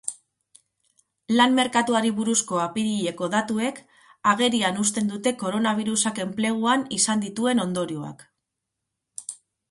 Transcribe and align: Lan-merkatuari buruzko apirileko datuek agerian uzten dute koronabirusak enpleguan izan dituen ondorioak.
Lan-merkatuari 1.39 2.11
buruzko 2.19 2.61
apirileko 2.61 3.27
datuek 3.33 3.81
agerian 4.31 4.79
uzten 4.83 5.11
dute 5.11 5.33
koronabirusak 5.43 6.21
enpleguan 6.25 6.87
izan 6.97 7.21
dituen 7.27 7.61
ondorioak. 7.67 8.25